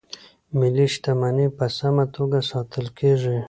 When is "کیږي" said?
2.99-3.37